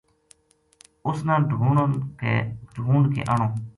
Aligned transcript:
اُس 1.07 1.19
نا 1.27 1.35
ڈھونڈ 2.83 3.03
کے 3.15 3.21
آنوں 3.33 3.51